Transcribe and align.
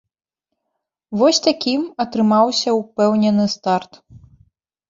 Вось 1.19 1.41
такім 1.49 1.81
атрымаўся 2.05 2.69
ўпэўнены 2.81 3.45
старт. 3.59 3.91